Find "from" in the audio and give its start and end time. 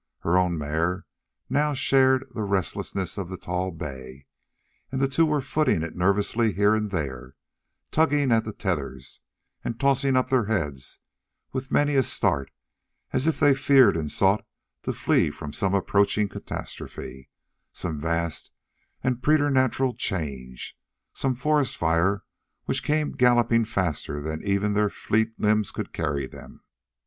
15.29-15.53